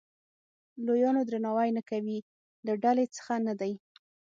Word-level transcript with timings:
لویانو 0.85 1.21
درناوی 1.29 1.69
نه 1.77 1.81
کوي 1.89 2.17
له 2.65 2.73
ډلې 2.83 3.05
څخه 3.15 3.33
نه 3.47 3.53
دی. 3.59 3.73